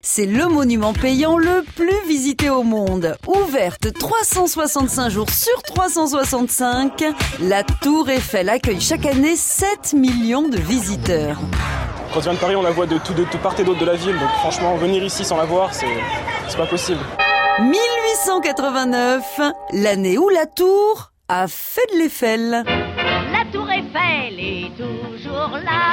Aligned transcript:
C'est 0.00 0.26
le 0.26 0.46
monument 0.46 0.92
payant 0.92 1.36
le 1.38 1.64
plus 1.74 2.06
visité 2.06 2.50
au 2.50 2.62
monde. 2.62 3.16
Ouverte 3.26 3.92
365 3.92 5.08
jours 5.10 5.28
sur 5.28 5.60
365, 5.62 7.04
la 7.40 7.64
Tour 7.64 8.08
Eiffel 8.08 8.48
accueille 8.48 8.80
chaque 8.80 9.06
année 9.06 9.34
7 9.34 9.94
millions 9.94 10.48
de 10.48 10.56
visiteurs. 10.56 11.36
Quand 12.14 12.18
on 12.18 12.20
vient 12.20 12.34
de 12.34 12.38
Paris, 12.38 12.54
on 12.54 12.62
la 12.62 12.70
voit 12.70 12.86
de 12.86 12.96
tout, 12.98 13.12
de 13.12 13.24
tout 13.24 13.38
part 13.38 13.58
et 13.58 13.64
d'autre 13.64 13.80
de 13.80 13.86
la 13.86 13.96
ville. 13.96 14.16
Donc 14.16 14.30
franchement, 14.38 14.76
venir 14.76 15.02
ici 15.02 15.24
sans 15.24 15.36
la 15.36 15.46
voir, 15.46 15.74
c'est 15.74 15.86
c'est 16.46 16.56
pas 16.56 16.66
possible. 16.66 17.00
1889, 17.60 19.40
l'année 19.72 20.16
où 20.16 20.28
la 20.28 20.46
Tour 20.46 21.10
a 21.28 21.48
fait 21.48 21.86
de 21.92 21.98
l'Eiffel. 21.98 22.50
La 22.50 23.44
tour 23.52 23.68
Eiffel 23.68 24.38
est 24.38 24.70
toujours 24.76 25.58
là. 25.64 25.87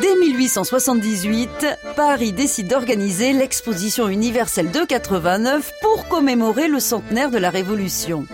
Dès 0.00 0.16
1878, 0.16 1.66
Paris 1.94 2.32
décide 2.32 2.66
d'organiser 2.68 3.32
l'exposition 3.32 4.08
universelle 4.08 4.72
de 4.72 4.80
89 4.84 5.72
pour 5.80 6.08
commémorer 6.08 6.66
le 6.66 6.80
centenaire 6.80 7.30
de 7.30 7.38
la 7.38 7.50
Révolution. 7.50 8.26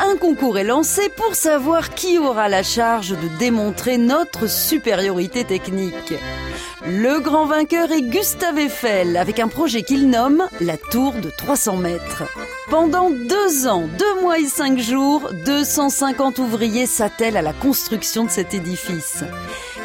Un 0.00 0.16
concours 0.16 0.58
est 0.58 0.64
lancé 0.64 1.08
pour 1.16 1.36
savoir 1.36 1.90
qui 1.90 2.18
aura 2.18 2.48
la 2.48 2.64
charge 2.64 3.10
de 3.10 3.38
démontrer 3.38 3.98
notre 3.98 4.48
supériorité 4.48 5.44
technique. 5.44 6.14
Le 6.88 7.20
grand 7.20 7.46
vainqueur 7.46 7.90
est 7.92 8.02
Gustave 8.02 8.58
Eiffel 8.58 9.16
avec 9.16 9.38
un 9.38 9.48
projet 9.48 9.82
qu'il 9.82 10.08
nomme 10.08 10.44
la 10.60 10.76
tour 10.76 11.12
de 11.14 11.30
300 11.30 11.76
mètres. 11.76 12.24
Pendant 12.68 13.10
deux 13.10 13.66
ans, 13.68 13.88
deux 13.98 14.20
mois 14.22 14.38
et 14.38 14.46
cinq 14.46 14.78
jours, 14.78 15.30
250 15.44 16.38
ouvriers 16.38 16.86
s'attellent 16.86 17.36
à 17.36 17.42
la 17.42 17.52
construction 17.52 18.24
de 18.24 18.30
cet 18.30 18.54
édifice. 18.54 19.22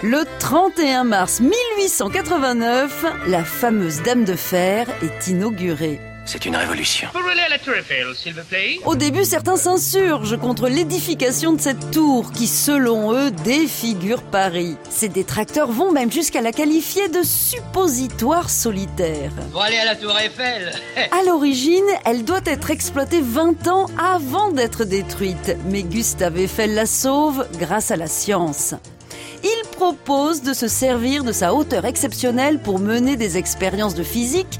Le 0.04 0.24
31 0.40 1.04
mars 1.04 1.42
1889, 1.42 3.06
la 3.28 3.44
fameuse 3.44 4.02
Dame 4.02 4.26
de 4.26 4.34
Fer 4.34 4.88
est 5.04 5.28
inaugurée. 5.28 6.00
C'est 6.26 6.48
une 6.48 6.56
révolution. 6.56 7.08
Vous 7.14 7.20
roulez 7.20 7.42
à 7.42 7.50
la 7.50 7.60
Tour 7.60 7.76
Eiffel, 7.76 8.08
s'il 8.16 8.34
vous 8.34 8.44
plaît? 8.44 8.80
Au 8.86 8.96
début, 8.96 9.24
certains 9.26 9.58
s'insurgent 9.58 10.40
contre 10.40 10.70
l'édification 10.70 11.54
de 11.54 11.62
cette 11.62 11.92
tour 11.92 12.32
qui, 12.32 12.48
selon 12.48 13.14
eux, 13.14 13.30
défigure 13.30 14.24
Paris. 14.24 14.76
Ces 14.90 15.08
détracteurs 15.08 15.72
vont 15.72 15.92
même 15.92 16.12
jusqu'à 16.12 16.42
la 16.42 16.52
qualifier 16.52 17.08
de 17.08 17.22
suppositoire 17.22 18.50
solitaire. 18.50 19.32
Allez 19.60 19.78
à 19.78 19.86
la 19.86 19.96
Tour 19.96 20.18
Eiffel 20.18 20.72
À 20.98 21.24
l'origine, 21.28 21.86
elle 22.06 22.26
doit 22.26 22.42
être 22.46 22.72
exploitée 22.72 23.22
20 23.22 23.68
ans 23.68 23.86
avant 24.00 24.50
d'être 24.50 24.84
détruite, 24.84 25.56
mais 25.66 25.84
Gustave 25.84 26.40
Eiffel 26.40 26.74
la 26.74 26.88
sauve 26.88 27.46
grâce 27.60 27.92
à 27.92 27.98
la 27.98 28.08
science. 28.08 28.74
Propose 29.82 30.44
de 30.44 30.54
se 30.54 30.68
servir 30.68 31.24
de 31.24 31.32
sa 31.32 31.56
hauteur 31.56 31.86
exceptionnelle 31.86 32.62
pour 32.62 32.78
mener 32.78 33.16
des 33.16 33.40
expériences 33.40 33.96
de 33.96 34.04
physique 34.04 34.60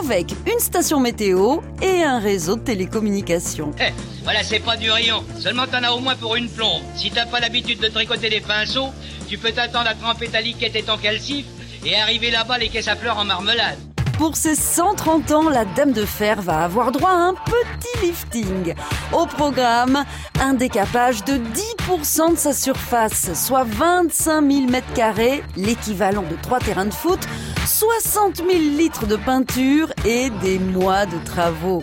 avec 0.00 0.32
une 0.50 0.58
station 0.60 0.98
météo 0.98 1.58
et 1.82 2.02
un 2.02 2.18
réseau 2.18 2.56
de 2.56 2.62
télécommunications. 2.62 3.72
Eh, 3.78 3.92
Voilà, 4.24 4.42
c'est 4.42 4.60
pas 4.60 4.78
du 4.78 4.90
rayon. 4.90 5.22
Seulement 5.38 5.66
t'en 5.66 5.82
as 5.82 5.92
au 5.92 6.00
moins 6.00 6.16
pour 6.16 6.36
une 6.36 6.48
plombe. 6.48 6.80
Si 6.96 7.10
t'as 7.10 7.26
pas 7.26 7.38
l'habitude 7.38 7.80
de 7.80 7.88
tricoter 7.88 8.30
des 8.30 8.40
pinceaux, 8.40 8.88
tu 9.28 9.36
peux 9.36 9.52
t'attendre 9.52 9.90
à 9.90 9.94
tremper 9.94 10.28
ta 10.28 10.40
liquette 10.40 10.74
et 10.74 10.82
ton 10.82 10.96
calcif 10.96 11.44
et 11.84 11.94
arriver 11.94 12.30
là-bas 12.30 12.56
les 12.56 12.70
caisses 12.70 12.88
à 12.88 12.96
fleurs 12.96 13.18
en 13.18 13.26
marmelade. 13.26 13.76
Pour 14.22 14.36
ses 14.36 14.54
130 14.54 15.32
ans, 15.32 15.50
la 15.50 15.64
Dame 15.64 15.90
de 15.90 16.04
Fer 16.04 16.40
va 16.40 16.62
avoir 16.62 16.92
droit 16.92 17.10
à 17.10 17.14
un 17.14 17.34
petit 17.34 18.06
lifting. 18.06 18.72
Au 19.12 19.26
programme, 19.26 20.04
un 20.40 20.54
décapage 20.54 21.24
de 21.24 21.32
10% 21.32 22.30
de 22.30 22.36
sa 22.36 22.52
surface, 22.52 23.32
soit 23.34 23.64
25 23.64 24.48
000 24.48 24.66
mètres 24.70 24.92
carrés, 24.94 25.42
l'équivalent 25.56 26.22
de 26.22 26.36
trois 26.40 26.60
terrains 26.60 26.86
de 26.86 26.94
foot, 26.94 27.18
60 27.66 28.36
000 28.36 28.48
litres 28.78 29.08
de 29.08 29.16
peinture 29.16 29.92
et 30.06 30.30
des 30.40 30.60
mois 30.60 31.04
de 31.04 31.18
travaux. 31.24 31.82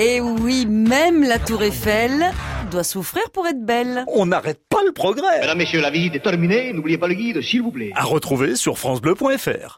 Et 0.00 0.20
oui, 0.20 0.66
même 0.66 1.24
la 1.24 1.40
Tour 1.40 1.64
Eiffel 1.64 2.30
doit 2.70 2.84
souffrir 2.84 3.28
pour 3.32 3.48
être 3.48 3.66
belle. 3.66 4.04
On 4.06 4.26
n'arrête 4.26 4.60
pas 4.68 4.84
le 4.86 4.92
progrès. 4.92 5.40
Mesdames, 5.40 5.58
Messieurs, 5.58 5.80
la 5.80 5.90
visite 5.90 6.14
est 6.14 6.22
terminée. 6.22 6.72
N'oubliez 6.72 6.98
pas 6.98 7.08
le 7.08 7.14
guide, 7.14 7.40
s'il 7.42 7.62
vous 7.62 7.72
plaît. 7.72 7.90
À 7.96 8.04
retrouver 8.04 8.54
sur 8.54 8.78
francebleu.fr. 8.78 9.72